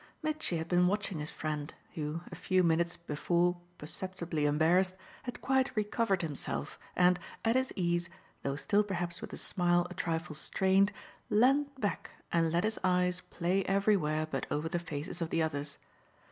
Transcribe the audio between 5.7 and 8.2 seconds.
recovered himself and, at his ease,